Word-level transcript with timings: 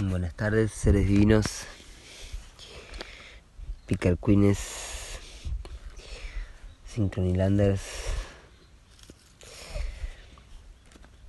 Buenas 0.00 0.32
tardes, 0.32 0.70
seres 0.70 1.08
divinos, 1.08 1.64
picarquines, 3.86 5.18
sincronilanders, 6.86 7.82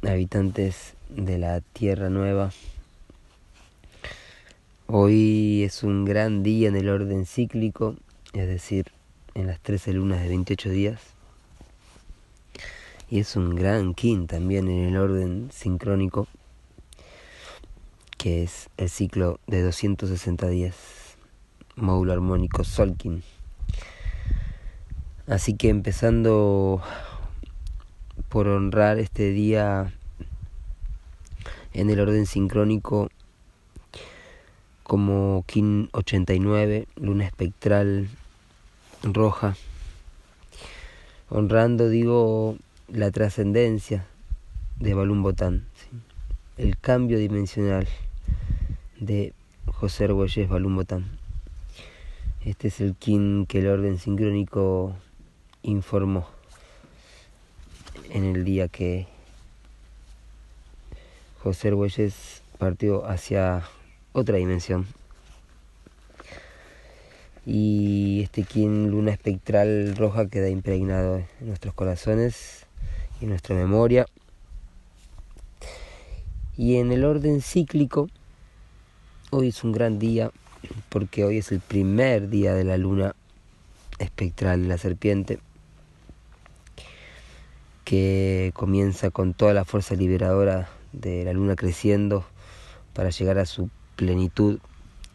habitantes 0.03 0.93
de 1.09 1.39
la 1.39 1.61
Tierra 1.61 2.11
Nueva. 2.11 2.51
Hoy 4.85 5.63
es 5.63 5.81
un 5.81 6.05
gran 6.05 6.43
día 6.43 6.67
en 6.67 6.75
el 6.75 6.89
orden 6.89 7.25
cíclico, 7.25 7.95
es 8.33 8.47
decir, 8.47 8.91
en 9.33 9.47
las 9.47 9.59
13 9.61 9.93
lunas 9.93 10.21
de 10.21 10.27
28 10.27 10.69
días. 10.69 11.01
Y 13.09 13.19
es 13.19 13.35
un 13.35 13.55
gran 13.55 13.95
kin 13.95 14.27
también 14.27 14.67
en 14.67 14.89
el 14.89 14.97
orden 14.97 15.49
sincrónico 15.51 16.27
que 18.19 18.43
es 18.43 18.69
el 18.75 18.89
ciclo 18.89 19.39
de 19.47 19.63
260 19.63 20.49
días, 20.49 20.75
módulo 21.77 22.11
armónico 22.11 22.65
Solkin. 22.65 23.23
Así 25.25 25.53
que 25.53 25.69
empezando 25.69 26.81
por 28.27 28.49
honrar 28.49 28.99
este 28.99 29.31
día 29.31 29.93
en 31.71 31.89
el 31.89 32.01
orden 32.01 32.25
sincrónico 32.25 33.09
como 34.83 35.45
Kin 35.47 35.87
89, 35.93 36.89
luna 36.97 37.25
espectral 37.25 38.09
roja, 39.01 39.55
honrando, 41.29 41.87
digo, 41.87 42.57
la 42.89 43.11
trascendencia 43.11 44.05
de 44.77 44.93
Balún 44.93 45.23
Botán, 45.23 45.67
el 46.57 46.77
cambio 46.77 47.17
dimensional 47.17 47.87
de 48.99 49.33
José 49.65 50.05
Argüelles 50.05 50.49
Balumbotán. 50.49 51.05
Este 52.43 52.67
es 52.67 52.81
el 52.81 52.95
kin 52.95 53.45
que 53.45 53.59
el 53.59 53.67
orden 53.67 53.97
sincrónico 53.97 54.95
informó 55.61 56.27
en 58.09 58.25
el 58.25 58.43
día 58.43 58.67
que 58.67 59.07
José 61.43 61.69
Argüelles 61.69 62.41
partió 62.57 63.05
hacia 63.05 63.63
otra 64.11 64.37
dimensión. 64.37 64.85
Y 67.45 68.21
este 68.23 68.43
kin 68.43 68.91
luna 68.91 69.11
espectral 69.11 69.95
roja 69.95 70.27
queda 70.27 70.49
impregnado 70.49 71.17
en 71.17 71.47
nuestros 71.47 71.73
corazones 71.73 72.65
y 73.19 73.25
en 73.25 73.29
nuestra 73.29 73.55
memoria. 73.55 74.05
Y 76.57 76.75
en 76.75 76.91
el 76.91 77.05
orden 77.05 77.41
cíclico 77.41 78.09
Hoy 79.31 79.49
es 79.49 79.63
un 79.63 79.73
gran 79.73 79.99
día 79.99 80.31
porque 80.89 81.23
hoy 81.23 81.37
es 81.37 81.51
el 81.51 81.59
primer 81.59 82.29
día 82.29 82.55
de 82.55 82.63
la 82.63 82.77
luna 82.77 83.15
espectral 83.99 84.63
de 84.63 84.67
la 84.67 84.79
serpiente 84.79 85.37
que 87.85 88.51
comienza 88.55 89.11
con 89.11 89.35
toda 89.35 89.53
la 89.53 89.65
fuerza 89.65 89.93
liberadora 89.93 90.69
de 90.93 91.23
la 91.25 91.33
luna 91.33 91.55
creciendo 91.55 92.25
para 92.95 93.11
llegar 93.11 93.37
a 93.37 93.45
su 93.45 93.69
plenitud 93.97 94.57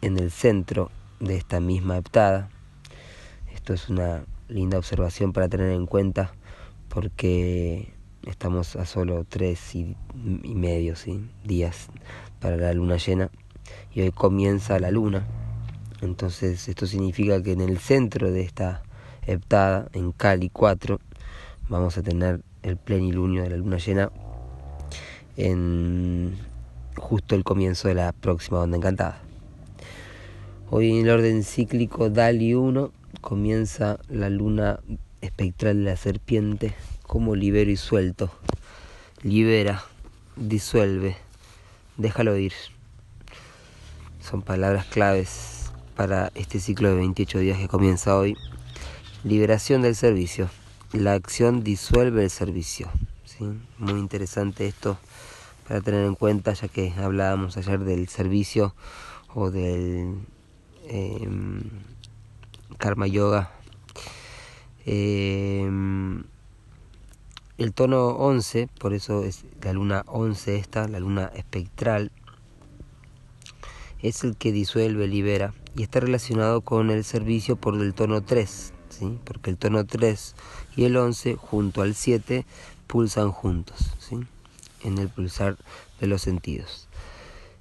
en 0.00 0.16
el 0.16 0.30
centro 0.30 0.92
de 1.18 1.36
esta 1.36 1.58
misma 1.58 1.96
heptada. 1.96 2.50
Esto 3.52 3.74
es 3.74 3.88
una 3.88 4.24
linda 4.46 4.78
observación 4.78 5.32
para 5.32 5.48
tener 5.48 5.70
en 5.70 5.86
cuenta 5.86 6.32
porque 6.88 7.92
estamos 8.28 8.76
a 8.76 8.86
solo 8.86 9.26
tres 9.28 9.74
y, 9.74 9.96
medio 10.14 10.94
días 11.42 11.88
para 12.38 12.56
la 12.56 12.72
luna 12.74 12.96
llena 12.96 13.28
y 13.94 14.02
hoy 14.02 14.10
comienza 14.10 14.78
la 14.78 14.90
luna. 14.90 15.26
Entonces 16.00 16.68
esto 16.68 16.86
significa 16.86 17.42
que 17.42 17.52
en 17.52 17.60
el 17.60 17.78
centro 17.78 18.30
de 18.30 18.42
esta 18.42 18.82
heptada, 19.26 19.88
en 19.92 20.12
Cali 20.12 20.50
4, 20.50 21.00
vamos 21.68 21.96
a 21.96 22.02
tener 22.02 22.42
el 22.62 22.76
plenilunio 22.76 23.42
de 23.42 23.50
la 23.50 23.56
luna 23.56 23.78
llena 23.78 24.10
en 25.36 26.36
justo 26.96 27.34
el 27.34 27.44
comienzo 27.44 27.88
de 27.88 27.94
la 27.94 28.12
próxima 28.12 28.60
onda 28.60 28.76
encantada. 28.76 29.20
Hoy 30.70 30.90
en 30.90 31.04
el 31.06 31.10
orden 31.10 31.44
cíclico 31.44 32.10
Dali 32.10 32.54
1 32.54 32.92
comienza 33.20 33.98
la 34.08 34.28
luna 34.30 34.80
espectral 35.20 35.78
de 35.78 35.90
la 35.90 35.96
serpiente 35.96 36.74
como 37.06 37.36
libero 37.36 37.70
y 37.70 37.76
suelto. 37.76 38.30
Libera, 39.22 39.84
disuelve, 40.36 41.16
déjalo 41.96 42.36
ir 42.36 42.52
son 44.24 44.40
palabras 44.40 44.86
claves 44.86 45.70
para 45.96 46.32
este 46.34 46.58
ciclo 46.58 46.88
de 46.88 46.96
28 46.96 47.38
días 47.40 47.58
que 47.58 47.68
comienza 47.68 48.16
hoy. 48.16 48.36
Liberación 49.22 49.82
del 49.82 49.94
servicio. 49.94 50.48
La 50.92 51.12
acción 51.12 51.62
disuelve 51.62 52.24
el 52.24 52.30
servicio. 52.30 52.90
Muy 53.78 53.98
interesante 53.98 54.66
esto 54.66 54.96
para 55.68 55.80
tener 55.80 56.06
en 56.06 56.14
cuenta, 56.14 56.54
ya 56.54 56.68
que 56.68 56.92
hablábamos 56.96 57.56
ayer 57.56 57.80
del 57.80 58.08
servicio 58.08 58.74
o 59.34 59.50
del 59.50 60.18
em, 60.88 61.62
karma 62.78 63.06
yoga. 63.06 63.50
Em, 64.86 66.22
el 67.58 67.72
tono 67.74 68.08
11, 68.08 68.68
por 68.78 68.94
eso 68.94 69.24
es 69.24 69.44
la 69.62 69.72
luna 69.72 70.04
11 70.06 70.56
esta, 70.56 70.88
la 70.88 71.00
luna 71.00 71.30
espectral, 71.34 72.10
es 74.04 74.22
el 74.22 74.36
que 74.36 74.52
disuelve, 74.52 75.08
libera 75.08 75.54
y 75.74 75.82
está 75.82 75.98
relacionado 75.98 76.60
con 76.60 76.90
el 76.90 77.04
servicio 77.04 77.56
por 77.56 77.74
el 77.74 77.94
tono 77.94 78.22
3, 78.22 78.72
¿sí? 78.90 79.18
porque 79.24 79.48
el 79.48 79.56
tono 79.56 79.86
3 79.86 80.34
y 80.76 80.84
el 80.84 80.96
11 80.98 81.36
junto 81.36 81.80
al 81.80 81.94
7 81.94 82.44
pulsan 82.86 83.32
juntos 83.32 83.94
¿sí? 83.98 84.20
en 84.82 84.98
el 84.98 85.08
pulsar 85.08 85.56
de 86.00 86.06
los 86.06 86.20
sentidos. 86.20 86.86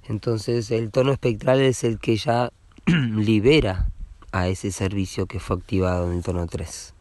Entonces 0.06 0.70
el 0.70 0.90
tono 0.90 1.12
espectral 1.12 1.62
es 1.62 1.82
el 1.82 1.98
que 1.98 2.18
ya 2.18 2.52
libera 2.86 3.88
a 4.30 4.48
ese 4.48 4.70
servicio 4.70 5.24
que 5.24 5.40
fue 5.40 5.56
activado 5.56 6.10
en 6.10 6.18
el 6.18 6.22
tono 6.22 6.46
3. 6.46 6.92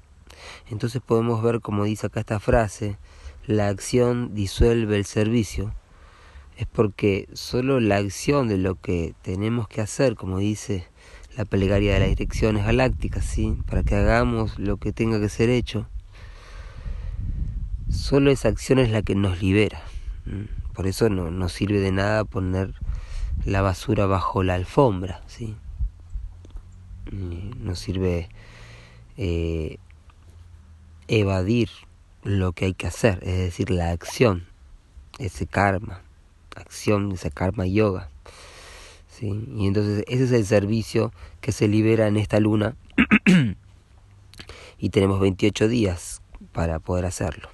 Entonces 0.72 1.02
podemos 1.06 1.44
ver, 1.44 1.60
como 1.60 1.84
dice 1.84 2.08
acá 2.08 2.22
esta 2.22 2.40
frase, 2.40 2.98
la 3.46 3.68
acción 3.68 4.34
disuelve 4.34 4.96
el 4.96 5.04
servicio 5.04 5.74
es 6.58 6.68
porque 6.68 7.28
solo 7.34 7.80
la 7.80 7.98
acción 7.98 8.48
de 8.48 8.58
lo 8.58 8.76
que 8.76 9.16
tenemos 9.22 9.68
que 9.68 9.82
hacer, 9.82 10.16
como 10.16 10.38
dice 10.38 10.88
la 11.36 11.46
plegaria 11.46 11.94
de 11.94 12.00
las 12.00 12.10
direcciones 12.10 12.66
galácticas, 12.66 13.26
¿sí? 13.26 13.58
para 13.66 13.84
que 13.84 13.96
hagamos 13.96 14.60
lo 14.60 14.78
que 14.78 14.94
tenga 14.94 15.20
que 15.20 15.30
ser 15.30 15.50
hecho, 15.50 15.88
solo 17.90 18.30
esa 18.30 18.50
acción 18.50 18.78
es 18.80 18.92
la 18.92 19.02
que 19.02 19.16
nos 19.16 19.42
libera. 19.42 19.82
Por 20.74 20.88
eso 20.88 21.10
no 21.10 21.32
nos 21.32 21.54
sirve 21.54 21.80
de 21.80 21.92
nada 21.92 22.24
poner 22.24 22.74
la 23.46 23.62
basura 23.62 24.06
bajo 24.06 24.44
la 24.44 24.56
alfombra, 24.56 25.22
¿sí? 25.28 25.56
Nos 27.12 27.80
sirve 27.80 28.30
eh, 29.18 29.78
evadir 31.08 31.70
lo 32.24 32.54
que 32.54 32.66
hay 32.66 32.74
que 32.74 32.88
hacer, 32.88 33.20
es 33.24 33.38
decir, 33.38 33.70
la 33.70 33.92
acción, 33.92 34.48
ese 35.20 35.46
karma 35.46 36.03
acción, 36.56 37.12
ese 37.12 37.32
karma 37.32 37.66
yoga. 37.66 38.10
¿sí? 39.10 39.46
Y 39.56 39.68
entonces 39.68 40.04
ese 40.08 40.24
es 40.26 40.32
el 40.32 40.46
servicio 40.46 41.12
que 41.42 41.52
se 41.52 41.68
libera 41.68 42.08
en 42.08 42.18
esta 42.18 42.40
luna 42.40 42.76
y 44.78 44.90
tenemos 44.90 45.20
28 45.20 45.68
días 45.68 46.22
para 46.52 46.80
poder 46.80 47.06
hacerlo. 47.06 47.50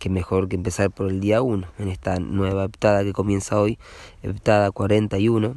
Qué 0.00 0.10
mejor 0.10 0.48
que 0.48 0.56
empezar 0.56 0.90
por 0.90 1.08
el 1.08 1.20
día 1.20 1.42
1, 1.42 1.66
en 1.78 1.88
esta 1.88 2.18
nueva 2.18 2.64
heptada 2.64 3.04
que 3.04 3.12
comienza 3.12 3.60
hoy, 3.60 3.78
heptada 4.22 4.70
41. 4.70 5.56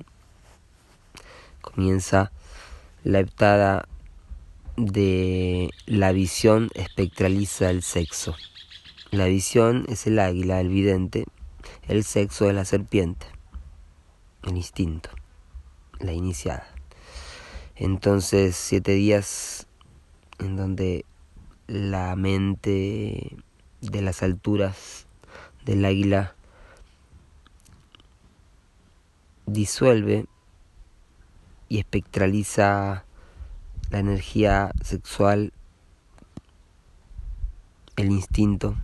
Comienza 1.62 2.32
la 3.04 3.20
heptada 3.20 3.88
de 4.78 5.70
la 5.86 6.12
visión 6.12 6.70
espectraliza 6.74 7.70
el 7.70 7.84
sexo. 7.84 8.36
La 9.12 9.26
visión 9.26 9.86
es 9.90 10.08
el 10.08 10.20
águila, 10.20 10.62
el 10.62 10.70
vidente, 10.70 11.26
el 11.92 12.06
sexo 12.06 12.46
de 12.46 12.54
la 12.54 12.64
serpiente, 12.64 13.26
el 14.44 14.56
instinto, 14.56 15.10
la 16.00 16.14
iniciada. 16.14 16.66
Entonces, 17.76 18.56
siete 18.56 18.94
días 18.94 19.68
en 20.40 20.56
donde 20.56 21.04
la 21.68 22.16
mente 22.16 23.36
de 23.82 24.02
las 24.02 24.24
alturas 24.24 25.06
del 25.66 25.84
águila 25.84 26.34
disuelve 29.46 30.28
y 31.68 31.80
espectraliza 31.80 33.04
la 33.90 34.00
energía 34.00 34.72
sexual, 34.82 35.52
el 37.98 38.12
instinto, 38.12 38.78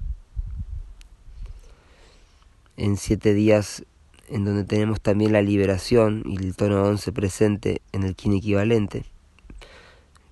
en 2.77 2.95
siete 2.97 3.33
días 3.33 3.83
en 4.29 4.45
donde 4.45 4.63
tenemos 4.63 5.01
también 5.01 5.33
la 5.33 5.41
liberación 5.41 6.23
y 6.25 6.37
el 6.37 6.55
tono 6.55 6.83
11 6.83 7.11
presente 7.11 7.81
en 7.91 8.03
el 8.03 8.15
kin 8.15 8.33
equivalente. 8.33 9.05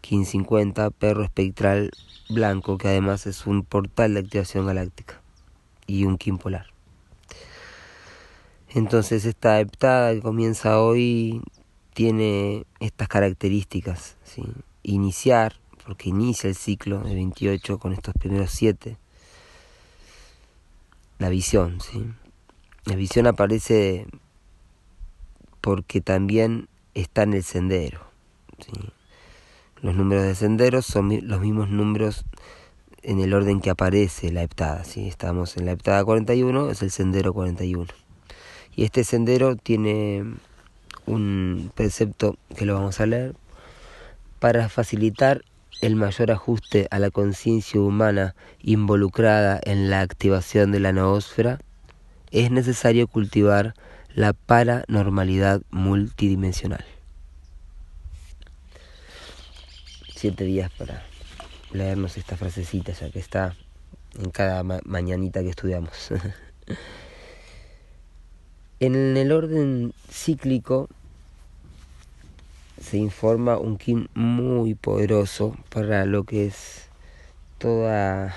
Kin 0.02 0.26
50, 0.26 0.92
perro 0.92 1.24
espectral 1.24 1.92
blanco, 2.30 2.78
que 2.78 2.88
además 2.88 3.26
es 3.26 3.46
un 3.48 3.64
portal 3.64 4.14
de 4.14 4.20
activación 4.22 4.68
galáctica 4.68 5.22
y 5.88 6.06
un 6.06 6.18
kin 6.18 6.38
polar. 6.38 6.68
Entonces 8.70 9.26
esta 9.26 9.60
heptada 9.60 10.14
que 10.14 10.22
comienza 10.22 10.82
hoy 10.82 11.42
tiene 11.94 12.66
estas 12.80 13.08
características. 13.08 14.18
¿sí? 14.24 14.44
Iniciar, 14.84 15.56
porque 15.86 16.10
inicia 16.10 16.50
el 16.50 16.56
ciclo 16.56 17.00
de 17.00 17.16
28 17.16 17.80
con 17.80 17.94
estos 17.94 18.14
primeros 18.14 18.52
7. 18.52 18.98
La 21.18 21.30
visión, 21.30 21.80
¿sí? 21.80 22.04
La 22.86 22.96
visión 22.96 23.26
aparece 23.26 24.06
porque 25.60 26.02
también 26.02 26.70
está 26.94 27.24
en 27.24 27.34
el 27.34 27.44
sendero. 27.44 28.02
Los 29.82 29.96
números 29.96 30.24
de 30.24 30.36
sendero 30.36 30.84
son 30.84 31.28
los 31.28 31.42
mismos 31.42 31.70
números 31.70 32.26
en 33.02 33.20
el 33.20 33.34
orden 33.34 33.60
que 33.60 33.72
aparece 33.72 34.32
la 34.32 34.44
heptada. 34.44 34.84
¿sí? 34.84 35.08
Estamos 35.08 35.58
en 35.58 35.66
la 35.66 35.72
heptada 35.72 36.06
41, 36.06 36.70
es 36.70 36.84
el 36.84 36.92
sendero 36.92 37.34
41. 37.34 37.88
Y 38.76 38.84
este 38.84 39.04
sendero 39.04 39.56
tiene 39.56 40.24
un 41.08 41.72
precepto 41.74 42.38
que 42.56 42.66
lo 42.66 42.76
vamos 42.76 43.00
a 43.00 43.08
leer 43.08 43.36
para 44.40 44.70
facilitar 44.70 45.44
el 45.82 45.96
mayor 45.96 46.30
ajuste 46.30 46.88
a 46.92 47.00
la 47.00 47.10
conciencia 47.10 47.82
humana 47.82 48.36
involucrada 48.62 49.60
en 49.64 49.90
la 49.90 50.02
activación 50.02 50.72
de 50.72 50.80
la 50.80 50.94
noósfera 50.94 51.60
es 52.36 52.52
necesario 52.52 53.08
cultivar 53.08 53.74
la 54.14 54.34
paranormalidad 54.34 55.62
multidimensional. 55.72 56.84
Siete 60.14 60.44
días 60.44 60.70
para 60.78 61.02
leernos 61.72 62.18
esta 62.18 62.36
frasecita, 62.36 62.92
ya 62.92 63.10
que 63.10 63.20
está 63.20 63.56
en 64.20 64.32
cada 64.32 64.64
mañanita 64.84 65.44
que 65.44 65.50
estudiamos. 65.50 66.10
en 68.82 69.16
el 69.16 69.32
orden 69.32 69.94
cíclico 70.12 70.90
se 72.82 72.98
informa 72.98 73.58
un 73.58 73.78
Kim 73.78 74.08
muy 74.14 74.76
poderoso 74.76 75.56
para 75.70 76.06
lo 76.06 76.26
que 76.26 76.48
es 76.48 76.90
toda 77.60 78.36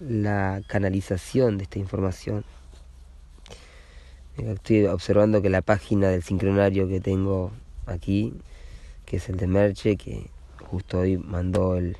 la 0.00 0.62
canalización 0.68 1.58
de 1.58 1.64
esta 1.64 1.78
información 1.78 2.42
Estoy 4.38 4.84
observando 4.84 5.40
que 5.40 5.48
la 5.48 5.62
página 5.62 6.10
del 6.10 6.22
sincronario 6.22 6.86
que 6.88 7.00
tengo 7.00 7.52
aquí, 7.86 8.34
que 9.06 9.16
es 9.16 9.30
el 9.30 9.38
de 9.38 9.46
Merche, 9.46 9.96
que 9.96 10.26
justo 10.60 10.98
hoy 10.98 11.16
mandó 11.16 11.76
el, 11.76 11.96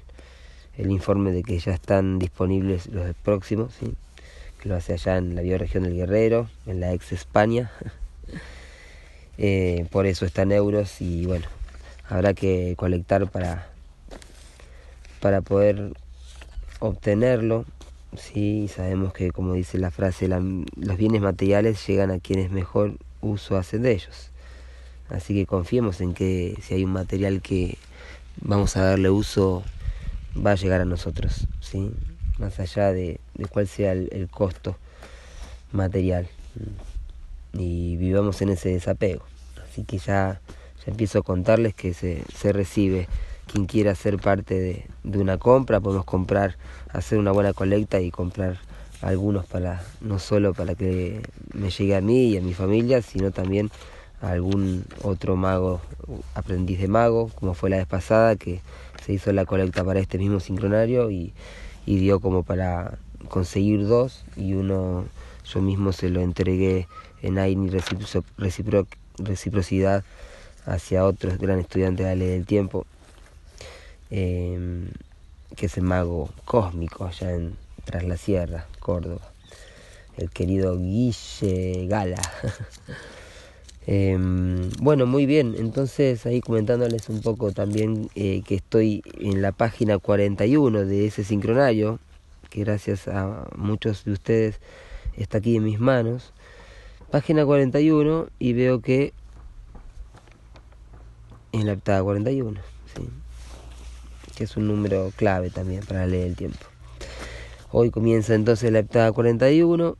el 0.76 0.90
informe 0.90 1.32
de 1.32 1.42
que 1.42 1.58
ya 1.58 1.72
están 1.72 2.18
disponibles 2.18 2.88
los 2.88 3.14
próximos, 3.16 3.72
¿sí? 3.80 3.94
que 4.60 4.68
lo 4.68 4.76
hace 4.76 4.92
allá 4.92 5.16
en 5.16 5.34
la 5.34 5.40
bioregión 5.40 5.84
del 5.84 5.96
Guerrero, 5.96 6.50
en 6.66 6.80
la 6.80 6.92
ex 6.92 7.12
España. 7.12 7.70
eh, 9.38 9.86
por 9.90 10.04
eso 10.04 10.26
está 10.26 10.42
en 10.42 10.52
euros 10.52 11.00
y 11.00 11.24
bueno, 11.24 11.46
habrá 12.06 12.34
que 12.34 12.74
colectar 12.76 13.30
para, 13.30 13.70
para 15.20 15.40
poder 15.40 15.94
obtenerlo 16.80 17.64
Sí, 18.18 18.68
sabemos 18.68 19.12
que, 19.12 19.30
como 19.30 19.54
dice 19.54 19.78
la 19.78 19.90
frase, 19.90 20.28
los 20.28 20.96
bienes 20.96 21.20
materiales 21.20 21.86
llegan 21.86 22.10
a 22.10 22.18
quienes 22.18 22.50
mejor 22.50 22.96
uso 23.20 23.56
hacen 23.56 23.82
de 23.82 23.92
ellos. 23.92 24.30
Así 25.08 25.34
que 25.34 25.46
confiemos 25.46 26.00
en 26.00 26.14
que 26.14 26.58
si 26.62 26.74
hay 26.74 26.84
un 26.84 26.92
material 26.92 27.40
que 27.42 27.78
vamos 28.40 28.76
a 28.76 28.84
darle 28.84 29.10
uso, 29.10 29.62
va 30.34 30.52
a 30.52 30.56
llegar 30.56 30.80
a 30.80 30.84
nosotros, 30.84 31.46
¿sí? 31.60 31.92
más 32.38 32.58
allá 32.58 32.92
de, 32.92 33.20
cuál 33.50 33.68
sea 33.68 33.92
el, 33.92 34.28
costo 34.30 34.76
material. 35.72 36.28
Y 37.52 37.96
vivamos 37.96 38.42
en 38.42 38.50
ese 38.50 38.70
desapego. 38.70 39.22
Así 39.64 39.84
que 39.84 39.98
ya, 39.98 40.40
ya 40.84 40.90
empiezo 40.90 41.20
a 41.20 41.22
contarles 41.22 41.74
que 41.74 41.94
se, 41.94 42.22
se 42.34 42.52
recibe 42.52 43.08
quien 43.50 43.66
quiera 43.66 43.94
ser 43.94 44.18
parte 44.18 44.58
de, 44.58 44.86
de, 45.04 45.18
una 45.18 45.38
compra, 45.38 45.80
podemos 45.80 46.04
comprar, 46.04 46.56
hacer 46.90 47.18
una 47.18 47.32
buena 47.32 47.52
colecta 47.52 48.00
y 48.00 48.10
comprar 48.10 48.58
algunos 49.02 49.46
para, 49.46 49.82
no 50.00 50.18
solo 50.18 50.54
para 50.54 50.74
que 50.74 51.22
me 51.52 51.70
llegue 51.70 51.96
a 51.96 52.00
mí 52.00 52.28
y 52.30 52.36
a 52.36 52.40
mi 52.40 52.54
familia, 52.54 53.02
sino 53.02 53.30
también 53.30 53.70
a 54.20 54.30
algún 54.30 54.84
otro 55.02 55.36
mago, 55.36 55.80
aprendiz 56.34 56.80
de 56.80 56.88
mago, 56.88 57.30
como 57.34 57.54
fue 57.54 57.70
la 57.70 57.76
vez 57.76 57.86
pasada, 57.86 58.36
que 58.36 58.60
se 59.04 59.12
hizo 59.12 59.32
la 59.32 59.44
colecta 59.44 59.84
para 59.84 60.00
este 60.00 60.18
mismo 60.18 60.40
sincronario 60.40 61.10
y, 61.10 61.32
y 61.84 61.98
dio 61.98 62.20
como 62.20 62.42
para 62.42 62.98
conseguir 63.28 63.86
dos 63.86 64.24
y 64.36 64.54
uno 64.54 65.04
yo 65.44 65.60
mismo 65.60 65.92
se 65.92 66.08
lo 66.10 66.20
entregué 66.20 66.88
en 67.22 67.38
AINI 67.38 67.70
reciprocidad 68.38 70.04
hacia 70.64 71.04
otros 71.04 71.38
gran 71.38 71.60
estudiantes 71.60 72.06
de 72.06 72.16
la 72.16 72.24
del 72.24 72.46
tiempo 72.46 72.86
Em, 74.10 74.88
que 75.56 75.66
es 75.66 75.76
el 75.76 75.82
mago 75.84 76.30
cósmico 76.44 77.06
allá 77.06 77.32
en 77.32 77.56
Tras 77.84 78.04
la 78.04 78.16
Sierra, 78.16 78.66
Córdoba, 78.78 79.32
el 80.16 80.30
querido 80.30 80.76
Guille 80.76 81.86
Gala. 81.88 82.20
Em, 83.88 84.68
bueno, 84.80 85.06
muy 85.06 85.26
bien, 85.26 85.54
entonces 85.56 86.26
ahí 86.26 86.40
comentándoles 86.40 87.08
un 87.08 87.20
poco 87.20 87.52
también 87.52 88.10
eh, 88.16 88.42
que 88.44 88.56
estoy 88.56 89.04
en 89.20 89.42
la 89.42 89.52
página 89.52 89.98
41 89.98 90.84
de 90.86 91.06
ese 91.06 91.22
sincronario, 91.22 92.00
que 92.50 92.64
gracias 92.64 93.06
a 93.06 93.46
muchos 93.54 94.04
de 94.04 94.10
ustedes 94.10 94.60
está 95.16 95.38
aquí 95.38 95.54
en 95.54 95.62
mis 95.62 95.78
manos. 95.78 96.32
Página 97.12 97.46
41 97.46 98.26
y 98.40 98.54
veo 98.54 98.80
que 98.80 99.12
en 101.52 101.66
la 101.66 101.74
octava 101.74 102.02
41. 102.02 102.75
Que 104.36 104.44
es 104.44 104.56
un 104.56 104.68
número 104.68 105.10
clave 105.16 105.50
también 105.50 105.80
para 105.84 106.06
leer 106.06 106.28
el 106.28 106.36
tiempo. 106.36 106.64
Hoy 107.72 107.90
comienza 107.90 108.34
entonces 108.34 108.70
la 108.70 108.80
heptada 108.80 109.10
41 109.10 109.96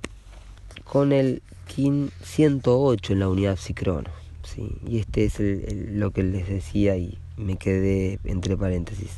con 0.85 1.13
el 1.13 1.43
KIN 1.67 2.11
108 2.23 3.15
en 3.15 3.19
la 3.19 3.29
unidad 3.29 3.57
psicrono. 3.57 4.11
¿sí? 4.45 4.79
Y 4.87 4.99
este 4.99 5.25
es 5.25 5.41
lo 5.41 6.11
que 6.13 6.23
les 6.23 6.49
decía 6.49 6.97
y 6.97 7.19
me 7.37 7.57
quedé 7.57 8.21
entre 8.25 8.57
paréntesis. 8.57 9.11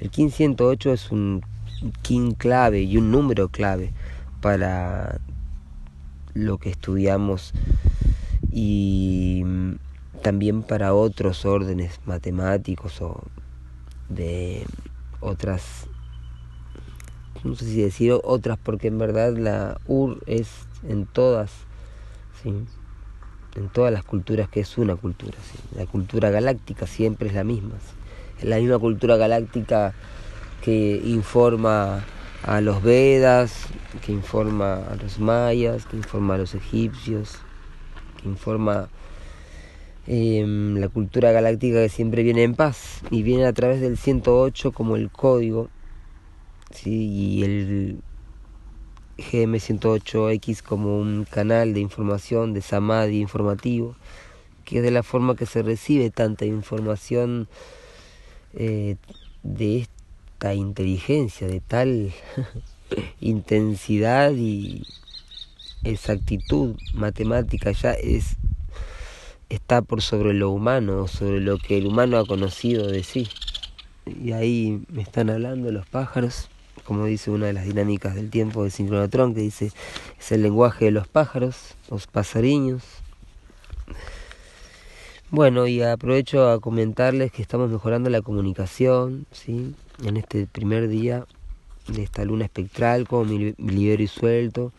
El 0.00 0.10
KIN 0.10 0.30
108 0.30 0.92
es 0.92 1.12
un 1.12 1.42
KIN 2.02 2.32
clave 2.32 2.82
y 2.82 2.96
un 2.96 3.10
número 3.10 3.48
clave 3.48 3.92
para 4.40 5.20
lo 6.32 6.58
que 6.58 6.70
estudiamos 6.70 7.52
y 8.50 9.44
también 10.22 10.62
para 10.62 10.94
otros 10.94 11.44
órdenes 11.44 12.00
matemáticos 12.06 13.00
o 13.02 13.22
de 14.08 14.64
otras, 15.20 15.86
no 17.42 17.54
sé 17.54 17.64
si 17.64 17.82
decir 17.82 18.12
otras, 18.22 18.58
porque 18.62 18.88
en 18.88 18.98
verdad 18.98 19.36
la 19.36 19.80
UR 19.86 20.22
es 20.26 20.48
en 20.88 21.06
todas, 21.06 21.50
¿sí? 22.42 22.52
en 23.56 23.68
todas 23.68 23.92
las 23.92 24.04
culturas 24.04 24.48
que 24.48 24.60
es 24.60 24.78
una 24.78 24.96
cultura. 24.96 25.36
¿sí? 25.50 25.58
La 25.76 25.86
cultura 25.86 26.30
galáctica 26.30 26.86
siempre 26.86 27.28
es 27.28 27.34
la 27.34 27.44
misma. 27.44 27.74
Es 28.38 28.44
la 28.44 28.56
misma 28.58 28.78
cultura 28.78 29.16
galáctica 29.16 29.94
que 30.62 31.00
informa 31.04 32.04
a 32.42 32.60
los 32.60 32.82
Vedas, 32.82 33.66
que 34.04 34.12
informa 34.12 34.74
a 34.74 34.96
los 34.96 35.18
mayas, 35.18 35.86
que 35.86 35.96
informa 35.96 36.34
a 36.34 36.38
los 36.38 36.54
egipcios, 36.54 37.38
que 38.20 38.28
informa 38.28 38.88
Em, 40.06 40.76
la 40.76 40.88
cultura 40.90 41.32
galáctica 41.32 41.80
que 41.80 41.88
siempre 41.88 42.22
viene 42.22 42.42
en 42.42 42.54
paz 42.54 43.00
y 43.10 43.22
viene 43.22 43.46
a 43.46 43.54
través 43.54 43.80
del 43.80 43.96
108 43.96 44.72
como 44.72 44.96
el 44.96 45.10
código 45.10 45.70
¿sí? 46.70 46.90
y 46.90 47.42
el 47.42 48.02
GM108X 49.16 50.62
como 50.62 50.98
un 50.98 51.24
canal 51.24 51.72
de 51.72 51.80
información 51.80 52.52
de 52.52 52.60
samadhi 52.60 53.18
informativo 53.18 53.96
que 54.66 54.78
es 54.78 54.82
de 54.82 54.90
la 54.90 55.02
forma 55.02 55.36
que 55.36 55.46
se 55.46 55.62
recibe 55.62 56.10
tanta 56.10 56.44
información 56.44 57.48
eh, 58.52 58.96
de 59.42 59.78
esta 59.78 60.52
inteligencia, 60.52 61.46
de 61.46 61.60
tal 61.60 62.12
intensidad 63.20 64.32
y 64.32 64.86
exactitud 65.82 66.76
matemática 66.92 67.72
ya 67.72 67.92
es 67.92 68.36
está 69.54 69.82
por 69.82 70.02
sobre 70.02 70.34
lo 70.34 70.50
humano, 70.50 71.08
sobre 71.08 71.40
lo 71.40 71.58
que 71.58 71.78
el 71.78 71.86
humano 71.86 72.18
ha 72.18 72.26
conocido 72.26 72.86
de 72.88 73.02
sí. 73.02 73.28
Y 74.06 74.32
ahí 74.32 74.82
me 74.88 75.02
están 75.02 75.30
hablando 75.30 75.72
los 75.72 75.86
pájaros, 75.86 76.48
como 76.84 77.06
dice 77.06 77.30
una 77.30 77.46
de 77.46 77.54
las 77.54 77.64
dinámicas 77.64 78.14
del 78.14 78.30
tiempo 78.30 78.64
de 78.64 78.70
sincronotron, 78.70 79.34
que 79.34 79.40
dice, 79.40 79.72
es 80.18 80.32
el 80.32 80.42
lenguaje 80.42 80.86
de 80.86 80.90
los 80.90 81.08
pájaros, 81.08 81.74
los 81.90 82.06
pasariños, 82.06 82.82
Bueno, 85.30 85.66
y 85.66 85.82
aprovecho 85.82 86.48
a 86.48 86.60
comentarles 86.60 87.32
que 87.32 87.42
estamos 87.42 87.70
mejorando 87.70 88.08
la 88.08 88.22
comunicación, 88.22 89.26
¿sí? 89.32 89.74
En 90.04 90.16
este 90.16 90.46
primer 90.46 90.88
día 90.88 91.26
de 91.88 92.02
esta 92.02 92.24
luna 92.24 92.44
espectral, 92.44 93.08
como 93.08 93.24
mi 93.24 93.54
libero 93.58 94.02
y 94.02 94.06
suelto, 94.06 94.72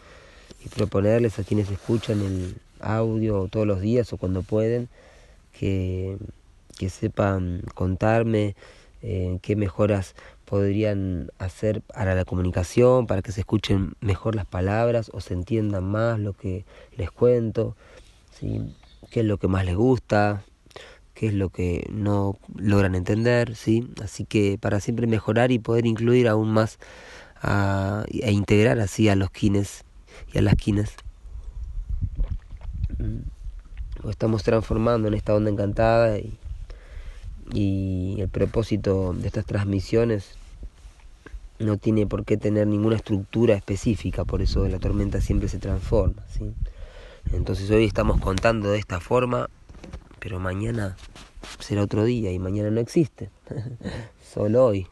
y 0.63 0.69
proponerles 0.69 1.39
a 1.39 1.43
quienes 1.43 1.69
escuchan 1.69 2.21
el 2.21 2.55
audio 2.85 3.47
todos 3.49 3.67
los 3.67 3.81
días 3.81 4.11
o 4.13 4.17
cuando 4.17 4.41
pueden, 4.43 4.89
que, 5.57 6.17
que 6.77 6.89
sepan 6.89 7.63
contarme 7.73 8.55
eh, 9.01 9.39
qué 9.41 9.55
mejoras 9.55 10.15
podrían 10.45 11.31
hacer 11.39 11.81
para 11.81 12.15
la 12.15 12.25
comunicación, 12.25 13.07
para 13.07 13.21
que 13.21 13.31
se 13.31 13.41
escuchen 13.41 13.93
mejor 13.99 14.35
las 14.35 14.45
palabras 14.45 15.09
o 15.13 15.21
se 15.21 15.33
entiendan 15.33 15.83
más 15.83 16.19
lo 16.19 16.33
que 16.33 16.65
les 16.95 17.11
cuento, 17.11 17.75
¿sí? 18.31 18.61
qué 19.09 19.21
es 19.21 19.25
lo 19.25 19.37
que 19.37 19.47
más 19.47 19.65
les 19.65 19.75
gusta, 19.75 20.43
qué 21.13 21.27
es 21.27 21.33
lo 21.33 21.49
que 21.49 21.87
no 21.91 22.37
logran 22.55 22.95
entender, 22.95 23.55
¿sí? 23.55 23.87
Así 24.03 24.25
que 24.25 24.57
para 24.59 24.79
siempre 24.79 25.07
mejorar 25.07 25.51
y 25.51 25.59
poder 25.59 25.85
incluir 25.85 26.27
aún 26.27 26.49
más 26.49 26.77
e 28.07 28.31
integrar 28.31 28.79
así 28.79 29.07
a 29.09 29.15
los 29.15 29.29
kines 29.29 29.83
y 30.33 30.37
a 30.37 30.41
las 30.41 30.55
kines. 30.55 31.04
Lo 34.03 34.09
estamos 34.09 34.43
transformando 34.43 35.07
en 35.07 35.13
esta 35.13 35.33
onda 35.33 35.49
encantada 35.49 36.17
y, 36.19 36.37
el 38.17 38.29
propósito 38.29 39.13
de 39.13 39.27
estas 39.27 39.45
transmisiones 39.45 40.35
no 41.59 41.77
tiene 41.77 42.07
por 42.07 42.25
qué 42.25 42.37
tener 42.37 42.67
ninguna 42.67 42.95
estructura 42.95 43.55
específica, 43.55 44.25
por 44.25 44.41
eso 44.41 44.67
la 44.67 44.79
tormenta 44.79 45.21
siempre 45.21 45.47
se 45.47 45.59
transforma. 45.59 46.23
Entonces 47.31 47.69
hoy 47.69 47.85
estamos 47.85 48.19
contando 48.19 48.71
de 48.71 48.79
esta 48.79 48.99
forma, 48.99 49.49
pero 50.19 50.39
mañana 50.39 50.95
será 51.59 51.83
otro 51.83 52.03
día 52.03 52.31
y 52.31 52.39
mañana 52.39 52.71
no 52.71 52.81
existe, 52.81 53.29
solo 54.33 54.65
hoy. 54.65 54.87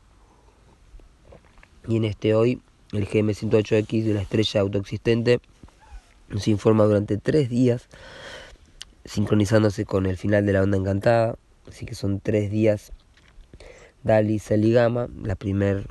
Y 1.88 1.98
en 1.98 2.06
este 2.06 2.36
hoy, 2.36 2.62
el 2.92 3.08
GM108X 3.08 4.04
de 4.04 4.14
la 4.14 4.22
estrella 4.22 4.62
autoexistente 4.62 5.42
nos 6.34 6.48
informa 6.48 6.84
durante 6.84 7.18
tres 7.18 7.50
días, 7.50 7.88
sincronizándose 9.06 9.86
con 9.86 10.06
el 10.06 10.18
final 10.18 10.46
de 10.46 10.54
la 10.54 10.64
onda 10.64 10.78
encantada, 10.78 11.36
así 11.68 11.86
que 11.86 11.96
son 11.96 12.20
tres 12.20 12.52
días 12.52 12.92
Dali 14.04 14.40
Saligama, 14.40 15.08
la 15.24 15.36
primer 15.36 15.86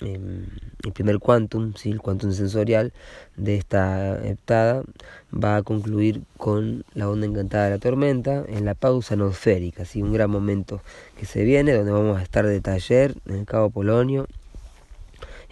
el 0.00 0.92
primer 0.94 1.18
quantum, 1.18 1.74
¿sí? 1.74 1.90
el 1.90 2.00
quantum 2.00 2.32
sensorial 2.32 2.92
de 3.36 3.56
esta 3.56 4.24
heptada, 4.24 4.84
va 5.32 5.56
a 5.56 5.62
concluir 5.62 6.22
con 6.36 6.84
la 6.94 7.08
onda 7.08 7.26
encantada 7.26 7.64
de 7.64 7.70
la 7.70 7.78
tormenta 7.78 8.44
en 8.48 8.64
la 8.64 8.74
pausa 8.74 9.16
nosférica, 9.16 9.84
¿sí? 9.84 10.02
un 10.02 10.12
gran 10.12 10.30
momento 10.30 10.80
que 11.18 11.26
se 11.26 11.42
viene, 11.42 11.72
donde 11.72 11.90
vamos 11.90 12.18
a 12.18 12.22
estar 12.22 12.46
de 12.46 12.60
taller 12.60 13.14
en 13.26 13.36
el 13.36 13.44
Cabo 13.44 13.70
Polonio, 13.70 14.28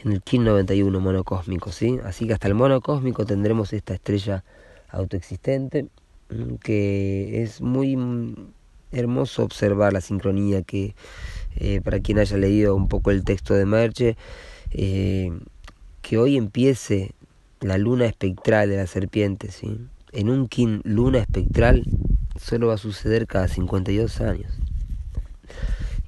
en 0.05 0.13
el 0.13 0.23
KIN 0.23 0.45
91 0.45 1.01
monocósmico, 1.01 1.73
¿sí? 1.73 1.99
así 2.05 2.27
que 2.27 2.35
hasta 2.35 2.49
el 2.49 2.55
monocósmico 2.55 3.25
tendremos 3.25 3.73
esta 3.73 3.95
estrella 3.95 4.45
autoexistente, 4.91 5.87
que 6.63 7.43
es 7.43 7.61
muy 7.61 7.97
hermoso 8.93 9.43
observar 9.45 9.93
la 9.93 10.01
sincronía 10.01 10.63
que 10.63 10.95
eh, 11.57 11.81
para 11.83 12.01
quien 12.01 12.19
haya 12.19 12.37
leído 12.37 12.75
un 12.75 12.89
poco 12.89 13.11
el 13.11 13.25
texto 13.25 13.55
de 13.55 13.67
Merche, 13.67 14.17
eh, 14.71 15.31
que 16.03 16.19
hoy 16.19 16.37
empiece 16.37 17.13
la 17.61 17.79
luna 17.79 18.07
espectral 18.07 18.69
de 18.69 18.77
la 18.77 18.87
serpiente, 18.87 19.51
¿sí? 19.51 19.81
En 20.13 20.29
un 20.29 20.49
kin 20.49 20.83
luna 20.85 21.19
espectral 21.19 21.85
solo 22.41 22.69
va 22.69 22.75
a 22.75 22.79
suceder 22.79 23.27
cada 23.27 23.49
52 23.49 24.21
años. 24.21 24.53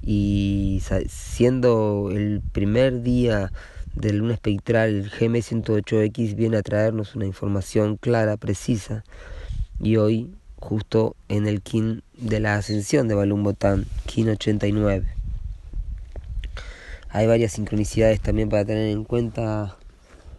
Y 0.01 0.81
siendo 1.07 2.09
el 2.11 2.41
primer 2.51 3.01
día 3.01 3.51
de 3.99 4.13
luna 4.13 4.33
espectral, 4.33 4.89
el 4.89 5.11
GM108X 5.11 6.35
viene 6.35 6.57
a 6.57 6.61
traernos 6.61 7.15
una 7.15 7.25
información 7.25 7.97
clara, 7.97 8.37
precisa. 8.37 9.03
Y 9.79 9.97
hoy, 9.97 10.33
justo 10.57 11.15
en 11.27 11.47
el 11.47 11.61
kin 11.61 12.03
de 12.17 12.39
la 12.39 12.55
ascensión 12.55 13.07
de 13.07 13.15
Balum 13.15 13.43
Botán, 13.43 13.85
kin 14.05 14.29
89. 14.29 15.05
Hay 17.09 17.27
varias 17.27 17.53
sincronicidades 17.53 18.21
también 18.21 18.49
para 18.49 18.63
tener 18.65 18.87
en 18.87 19.03
cuenta 19.03 19.77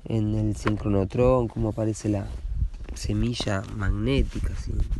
en 0.05 0.35
el 0.37 0.57
sincronotrón, 0.57 1.49
como 1.49 1.71
aparece 1.71 2.09
la 2.09 2.27
semilla 2.95 3.63
magnética, 3.77 4.55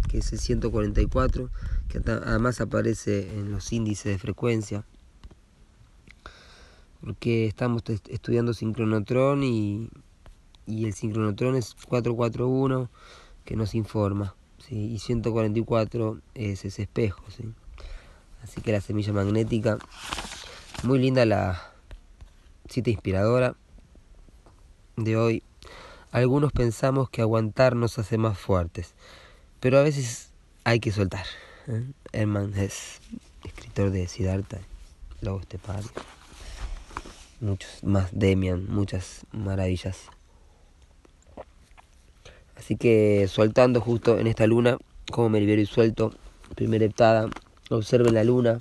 que 0.09 0.19
es 0.19 0.33
el 0.33 0.39
144, 0.39 1.49
que 1.89 1.99
además 2.07 2.61
aparece 2.61 3.39
en 3.39 3.51
los 3.51 3.73
índices 3.73 4.13
de 4.13 4.19
frecuencia. 4.19 4.85
Porque 7.01 7.47
estamos 7.47 7.83
estudiando 8.09 8.53
sincronotrón 8.53 9.43
y, 9.43 9.89
y 10.67 10.85
el 10.85 10.93
sincronotrón 10.93 11.57
es 11.57 11.75
441 11.89 12.91
que 13.45 13.57
nos 13.57 13.75
informa, 13.75 14.35
y 14.69 14.99
144 14.99 16.21
es 16.35 16.65
ese 16.65 16.83
espejo. 16.83 17.23
Así 18.43 18.61
que 18.61 18.73
la 18.73 18.81
semilla 18.81 19.13
magnética 19.13 19.79
muy 20.83 20.99
linda 20.99 21.27
la 21.27 21.73
cita 22.69 22.91
inspiradora 22.91 23.57
de 24.97 25.17
hoy. 25.17 25.43
Algunos 26.13 26.53
pensamos 26.53 27.11
que 27.11 27.23
aguantar 27.23 27.77
nos 27.77 27.99
hace 27.99 28.19
más 28.19 28.39
fuertes, 28.39 28.95
pero 29.61 29.79
a 29.79 29.83
veces 29.83 30.31
hay 30.65 30.81
que 30.81 30.93
soltar. 30.93 31.27
¿eh? 31.67 31.85
Herman 32.13 32.55
es 32.57 33.01
escritor 33.45 33.91
de 33.91 34.09
Siddhartha, 34.09 34.59
Logos 35.21 35.47
Tepari, 35.47 35.87
muchos 37.41 37.83
más, 37.83 38.09
Demian, 38.13 38.67
muchas 38.69 39.27
maravillas. 39.33 39.99
Así 42.57 42.77
que 42.77 43.27
soltando 43.29 43.81
justo 43.81 44.19
en 44.19 44.27
esta 44.27 44.47
luna, 44.47 44.79
como 45.11 45.29
me 45.29 45.41
libero 45.41 45.63
y 45.63 45.67
suelto, 45.67 46.13
primera 46.55 46.85
heptada, 46.85 47.29
observe 47.71 48.11
la 48.11 48.25
luna, 48.25 48.61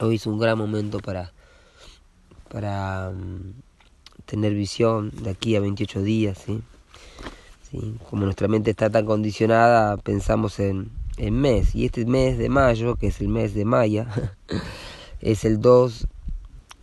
Hoy 0.00 0.14
es 0.14 0.26
un 0.28 0.38
gran 0.38 0.56
momento 0.56 1.00
para, 1.00 1.32
para 2.50 3.10
mm, 3.10 3.52
tener 4.26 4.54
visión 4.54 5.10
de 5.10 5.30
aquí 5.30 5.56
a 5.56 5.60
28 5.60 6.02
días. 6.02 6.38
¿sí? 6.38 6.62
Como 8.08 8.24
nuestra 8.24 8.46
mente 8.46 8.70
está 8.70 8.90
tan 8.90 9.04
condicionada, 9.06 9.96
pensamos 9.96 10.60
en, 10.60 10.92
en 11.16 11.34
mes. 11.34 11.74
Y 11.74 11.84
este 11.84 12.06
mes 12.06 12.38
de 12.38 12.48
mayo, 12.48 12.94
que 12.94 13.08
es 13.08 13.20
el 13.20 13.26
mes 13.26 13.54
de 13.54 13.64
Maya, 13.64 14.06
es 15.20 15.44
el 15.44 15.60
2 15.60 16.06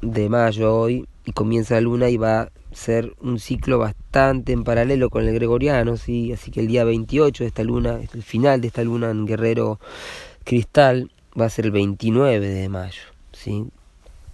de 0.01 0.29
mayo 0.29 0.75
hoy 0.75 1.07
y 1.25 1.31
comienza 1.31 1.75
la 1.75 1.81
luna 1.81 2.09
y 2.09 2.17
va 2.17 2.41
a 2.41 2.51
ser 2.71 3.15
un 3.21 3.39
ciclo 3.39 3.79
bastante 3.79 4.51
en 4.51 4.63
paralelo 4.63 5.09
con 5.09 5.25
el 5.25 5.33
gregoriano, 5.33 5.97
¿sí? 5.97 6.31
así 6.33 6.51
que 6.51 6.59
el 6.59 6.67
día 6.67 6.83
28 6.83 7.43
de 7.43 7.47
esta 7.47 7.63
luna, 7.63 7.99
el 8.13 8.23
final 8.23 8.61
de 8.61 8.67
esta 8.67 8.83
luna 8.83 9.09
en 9.09 9.25
Guerrero 9.25 9.79
Cristal, 10.43 11.09
va 11.39 11.45
a 11.45 11.49
ser 11.49 11.65
el 11.65 11.71
29 11.71 12.47
de 12.47 12.69
mayo, 12.69 13.01
¿sí? 13.31 13.65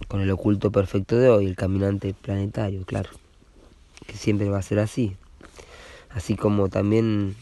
Con 0.08 0.20
el 0.20 0.30
oculto 0.30 0.70
perfecto 0.70 1.16
de 1.16 1.28
hoy, 1.28 1.46
el 1.46 1.56
caminante 1.56 2.14
planetario, 2.14 2.84
claro. 2.84 3.10
Que 4.06 4.16
siempre 4.16 4.48
va 4.48 4.58
a 4.58 4.62
ser 4.62 4.78
así. 4.78 5.16
Así 6.10 6.36
como 6.36 6.68
también 6.68 7.34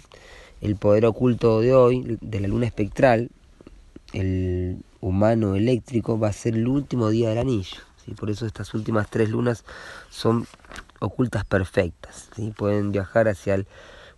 el 0.60 0.76
poder 0.76 1.06
oculto 1.06 1.60
de 1.60 1.74
hoy, 1.74 2.18
de 2.20 2.40
la 2.40 2.48
luna 2.48 2.66
espectral, 2.66 3.30
el 4.12 4.78
humano 5.00 5.56
eléctrico, 5.56 6.18
va 6.18 6.28
a 6.28 6.32
ser 6.32 6.54
el 6.54 6.68
último 6.68 7.10
día 7.10 7.30
del 7.30 7.38
anillo. 7.38 7.78
¿Sí? 8.10 8.14
Por 8.14 8.30
eso 8.30 8.44
estas 8.44 8.74
últimas 8.74 9.08
tres 9.08 9.30
lunas 9.30 9.64
son 10.10 10.46
ocultas 10.98 11.44
perfectas. 11.44 12.28
¿sí? 12.34 12.52
Pueden 12.56 12.90
viajar 12.90 13.28
hacia 13.28 13.54
el 13.54 13.66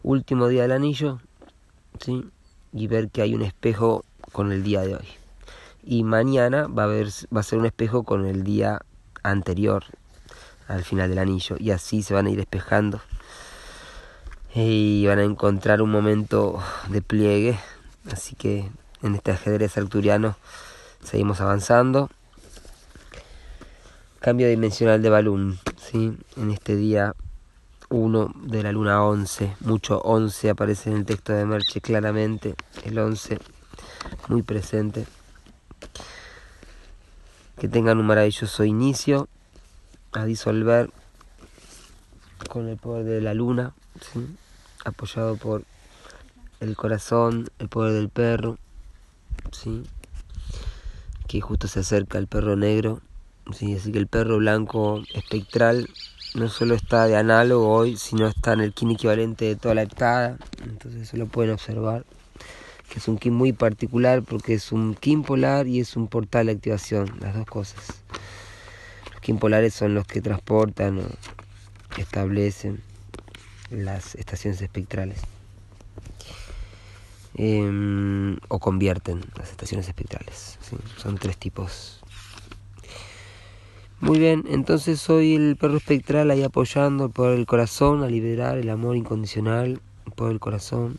último 0.02 0.48
día 0.48 0.62
del 0.62 0.72
anillo 0.72 1.20
¿sí? 2.00 2.24
y 2.72 2.86
ver 2.86 3.10
que 3.10 3.22
hay 3.22 3.34
un 3.34 3.42
espejo 3.42 4.04
con 4.32 4.50
el 4.50 4.62
día 4.62 4.80
de 4.80 4.96
hoy 4.96 5.06
y 5.84 6.04
mañana 6.04 6.68
va 6.68 6.84
a, 6.84 6.86
va 6.86 7.40
a 7.40 7.42
ser 7.42 7.58
un 7.58 7.66
espejo 7.66 8.04
con 8.04 8.24
el 8.24 8.44
día 8.44 8.80
anterior 9.22 9.84
al 10.68 10.84
final 10.84 11.10
del 11.10 11.18
anillo 11.18 11.56
y 11.58 11.72
así 11.72 12.02
se 12.02 12.14
van 12.14 12.26
a 12.26 12.30
ir 12.30 12.38
espejando 12.38 13.00
y 14.54 15.04
van 15.06 15.18
a 15.18 15.24
encontrar 15.24 15.82
un 15.82 15.90
momento 15.90 16.62
de 16.88 17.02
pliegue 17.02 17.58
así 18.12 18.36
que 18.36 18.70
en 19.02 19.14
este 19.16 19.32
ajedrez 19.32 19.76
arcturiano 19.76 20.36
seguimos 21.02 21.40
avanzando 21.40 22.10
cambio 24.22 24.48
dimensional 24.48 25.02
de 25.02 25.10
balón 25.10 25.58
¿sí? 25.76 26.16
en 26.36 26.50
este 26.52 26.76
día 26.76 27.14
1 27.88 28.32
de 28.44 28.62
la 28.62 28.70
luna 28.70 29.04
11 29.04 29.56
mucho 29.60 30.00
11 30.00 30.50
aparece 30.50 30.90
en 30.90 30.98
el 30.98 31.04
texto 31.04 31.32
de 31.32 31.44
Merche 31.44 31.80
claramente 31.80 32.54
el 32.84 32.98
11 32.98 33.38
muy 34.28 34.42
presente 34.42 35.06
que 37.58 37.68
tengan 37.68 37.98
un 37.98 38.06
maravilloso 38.06 38.64
inicio 38.64 39.28
a 40.12 40.24
disolver 40.24 40.88
con 42.48 42.68
el 42.68 42.76
poder 42.76 43.04
de 43.04 43.20
la 43.20 43.34
luna, 43.34 43.72
apoyado 44.84 45.36
por 45.36 45.64
el 46.60 46.76
corazón, 46.76 47.48
el 47.58 47.68
poder 47.68 47.94
del 47.94 48.08
perro, 48.08 48.58
¿sí? 49.52 49.84
que 51.28 51.40
justo 51.40 51.66
se 51.66 51.80
acerca 51.80 52.18
el 52.18 52.26
perro 52.26 52.56
negro, 52.56 53.00
¿sí? 53.52 53.74
así 53.74 53.92
que 53.92 53.98
el 53.98 54.06
perro 54.06 54.38
blanco 54.38 55.02
espectral 55.14 55.88
no 56.34 56.48
solo 56.48 56.74
está 56.74 57.06
de 57.06 57.16
análogo 57.16 57.68
hoy, 57.68 57.96
sino 57.96 58.26
está 58.26 58.52
en 58.54 58.60
el 58.60 58.72
kin 58.72 58.90
equivalente 58.90 59.44
de 59.44 59.56
toda 59.56 59.74
la 59.74 59.82
hectada, 59.82 60.38
entonces 60.62 61.02
eso 61.02 61.16
lo 61.16 61.26
pueden 61.26 61.52
observar, 61.52 62.04
que 62.88 62.98
es 62.98 63.08
un 63.08 63.18
kin 63.18 63.34
muy 63.34 63.52
particular 63.52 64.22
porque 64.22 64.54
es 64.54 64.72
un 64.72 64.94
kin 64.94 65.22
polar 65.22 65.66
y 65.66 65.80
es 65.80 65.96
un 65.96 66.08
portal 66.08 66.46
de 66.46 66.52
activación, 66.52 67.18
las 67.20 67.34
dos 67.34 67.46
cosas. 67.46 68.02
Los 69.12 69.20
kin 69.20 69.38
polares 69.38 69.74
son 69.74 69.94
los 69.94 70.06
que 70.06 70.20
transportan 70.20 70.98
o 70.98 71.02
establecen 71.98 72.82
las 73.70 74.14
estaciones 74.14 74.60
espectrales. 74.62 75.20
Em, 77.34 78.36
o 78.48 78.58
convierten 78.58 79.22
las 79.38 79.50
estaciones 79.50 79.88
espectrales. 79.88 80.58
Son 80.98 81.16
tres 81.16 81.38
tipos. 81.38 82.01
Muy 84.02 84.18
bien, 84.18 84.42
entonces 84.48 85.00
soy 85.00 85.36
el 85.36 85.54
perro 85.54 85.76
espectral 85.76 86.32
ahí 86.32 86.42
apoyando 86.42 87.04
el 87.04 87.12
poder 87.12 87.36
del 87.36 87.46
corazón 87.46 88.02
a 88.02 88.08
liberar 88.08 88.58
el 88.58 88.68
amor 88.68 88.96
incondicional, 88.96 89.80
el 90.06 90.12
poder 90.16 90.32
del 90.32 90.40
corazón. 90.40 90.98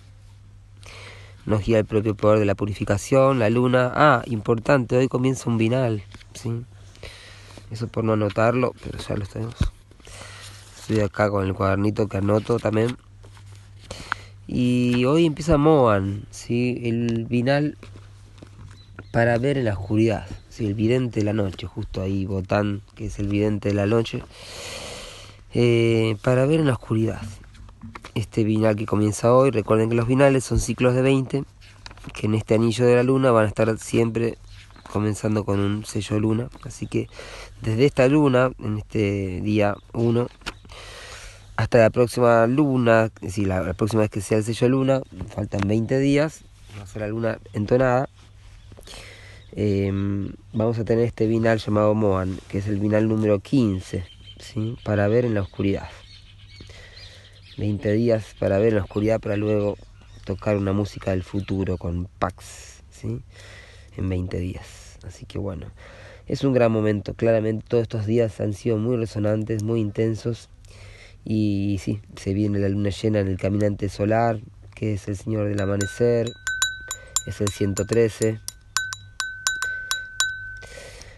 Nos 1.45 1.65
guía 1.65 1.79
el 1.79 1.85
propio 1.85 2.15
poder 2.15 2.39
de 2.39 2.45
la 2.45 2.55
purificación, 2.55 3.39
la 3.39 3.49
luna. 3.49 3.91
Ah, 3.93 4.23
importante, 4.27 4.95
hoy 4.95 5.09
comienza 5.09 5.49
un 5.49 5.57
binal. 5.57 6.01
¿sí? 6.33 6.63
Eso 7.71 7.89
por 7.89 8.05
no 8.05 8.13
anotarlo, 8.13 8.73
pero 8.81 8.97
ya 8.97 9.17
lo 9.17 9.25
tenemos. 9.25 9.57
Estoy 10.79 11.01
acá 11.01 11.29
con 11.29 11.45
el 11.45 11.53
cuadernito 11.53 12.07
que 12.07 12.19
anoto 12.19 12.57
también. 12.57 12.95
Y 14.47 15.03
hoy 15.03 15.25
empieza 15.25 15.57
Moan, 15.57 16.23
¿sí? 16.31 16.79
el 16.85 17.25
binal 17.25 17.77
para 19.11 19.37
ver 19.39 19.57
en 19.57 19.65
la 19.65 19.73
oscuridad, 19.73 20.25
el 20.59 20.73
vidente 20.73 21.19
de 21.19 21.25
la 21.25 21.33
noche, 21.33 21.67
justo 21.67 22.01
ahí 22.01 22.25
Botán, 22.25 22.81
que 22.95 23.07
es 23.07 23.19
el 23.19 23.27
vidente 23.27 23.69
de 23.69 23.75
la 23.75 23.85
noche, 23.85 24.23
eh, 25.53 26.17
para 26.21 26.45
ver 26.45 26.59
en 26.59 26.67
la 26.67 26.73
oscuridad. 26.73 27.21
Este 28.15 28.43
binal 28.43 28.75
que 28.75 28.85
comienza 28.85 29.33
hoy, 29.33 29.51
recuerden 29.51 29.89
que 29.89 29.95
los 29.95 30.07
binales 30.07 30.43
son 30.43 30.59
ciclos 30.59 30.93
de 30.93 31.01
20, 31.01 31.43
que 32.13 32.25
en 32.27 32.35
este 32.35 32.55
anillo 32.55 32.85
de 32.85 32.95
la 32.95 33.03
luna 33.03 33.31
van 33.31 33.45
a 33.45 33.47
estar 33.47 33.77
siempre 33.77 34.37
comenzando 34.91 35.43
con 35.43 35.59
un 35.59 35.85
sello 35.85 36.19
luna, 36.19 36.49
así 36.63 36.85
que 36.85 37.07
desde 37.61 37.85
esta 37.85 38.07
luna, 38.07 38.51
en 38.59 38.77
este 38.77 39.41
día 39.41 39.75
1, 39.93 40.27
hasta 41.55 41.77
la 41.79 41.89
próxima 41.89 42.45
luna, 42.47 43.05
es 43.15 43.21
decir, 43.21 43.47
la, 43.47 43.73
próxima 43.73 44.01
vez 44.01 44.11
que 44.11 44.21
sea 44.21 44.37
el 44.37 44.43
sello 44.43 44.69
luna, 44.69 45.01
faltan 45.33 45.67
20 45.67 45.97
días, 45.99 46.41
va 46.77 46.83
a 46.83 46.87
ser 46.87 47.01
la 47.01 47.07
luna 47.07 47.39
entonada. 47.53 48.09
Em, 49.55 50.33
vamos 50.51 50.79
a 50.79 50.83
tener 50.83 51.05
este 51.05 51.27
binal 51.27 51.59
llamado 51.59 51.93
Moan, 51.93 52.39
que 52.47 52.57
es 52.57 52.67
el 52.67 52.79
binal 52.79 53.07
número 53.07 53.39
15, 53.39 54.03
¿sí? 54.39 54.75
para 54.83 55.07
ver 55.07 55.25
en 55.25 55.35
la 55.35 55.41
oscuridad. 55.41 55.89
20 57.59 57.91
días 57.91 58.35
para 58.39 58.57
ver 58.57 58.69
en 58.69 58.77
la 58.77 58.83
oscuridad, 58.83 59.19
para 59.21 59.37
luego 59.37 59.77
tocar 60.25 60.57
una 60.57 60.73
música 60.73 61.11
del 61.11 61.21
futuro 61.21 61.77
con 61.77 62.07
Pax, 62.17 62.81
¿sí? 62.89 63.21
en 63.95 64.09
20 64.09 64.39
días. 64.39 64.97
Así 65.05 65.27
que 65.27 65.37
bueno, 65.37 65.67
es 66.25 66.43
un 66.43 66.53
gran 66.53 66.71
momento. 66.71 67.13
Claramente 67.13 67.63
todos 67.67 67.83
estos 67.83 68.07
días 68.07 68.41
han 68.41 68.53
sido 68.53 68.77
muy 68.77 68.97
resonantes, 68.97 69.61
muy 69.61 69.81
intensos 69.81 70.49
y 71.23 71.79
sí, 71.79 72.01
se 72.15 72.33
viene 72.33 72.57
la 72.57 72.69
luna 72.69 72.89
llena 72.89 73.19
en 73.19 73.27
el 73.27 73.37
caminante 73.37 73.87
solar, 73.89 74.39
que 74.73 74.93
es 74.93 75.07
el 75.07 75.15
Señor 75.15 75.47
del 75.47 75.61
Amanecer, 75.61 76.25
es 77.27 77.39
el 77.39 77.49
113. 77.49 78.39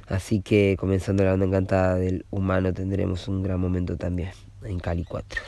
Así 0.07 0.41
que 0.41 0.75
comenzando 0.79 1.23
la 1.23 1.33
onda 1.33 1.45
encantada 1.45 1.95
del 1.95 2.25
humano 2.29 2.73
tendremos 2.73 3.27
un 3.27 3.41
gran 3.41 3.59
momento 3.59 3.97
también 3.97 4.31
en 4.63 4.79
Cali 4.79 5.03
4. 5.03 5.41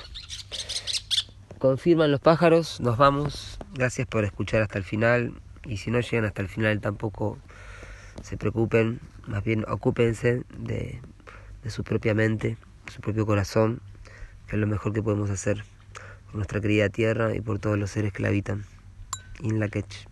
Confirman 1.59 2.11
los 2.11 2.19
pájaros, 2.19 2.79
nos 2.81 2.97
vamos. 2.97 3.59
Gracias 3.73 4.07
por 4.07 4.23
escuchar 4.23 4.61
hasta 4.61 4.77
el 4.77 4.83
final. 4.83 5.33
Y 5.65 5.77
si 5.77 5.91
no 5.91 5.99
llegan 5.99 6.25
hasta 6.25 6.41
el 6.41 6.49
final 6.49 6.79
tampoco 6.79 7.37
se 8.23 8.37
preocupen, 8.37 8.99
más 9.27 9.43
bien 9.43 9.65
ocúpense 9.67 10.43
de, 10.57 11.01
su 11.67 11.83
propia 11.83 12.13
mente, 12.13 12.57
su 12.91 13.01
propio 13.01 13.25
corazón 13.25 13.81
que 14.47 14.55
es 14.55 14.59
lo 14.59 14.67
mejor 14.67 14.93
que 14.93 15.03
podemos 15.03 15.29
hacer 15.29 15.63
por 16.25 16.35
nuestra 16.35 16.61
querida 16.61 16.87
tierra 16.87 17.35
y 17.35 17.41
por 17.41 17.59
todos 17.59 17.77
los 17.77 17.91
seres 17.91 18.13
que 18.13 18.23
la 18.23 18.29
habitan. 18.29 18.63
In 19.41 19.59
la 19.59 19.67
quech. 19.67 20.07